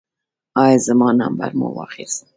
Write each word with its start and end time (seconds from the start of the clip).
ایا 0.63 0.77
زما 0.85 1.09
نمبر 1.21 1.51
مو 1.59 1.67
واخیست؟ 1.77 2.19